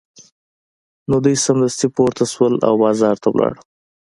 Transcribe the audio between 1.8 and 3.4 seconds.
پورته شول او بازار ته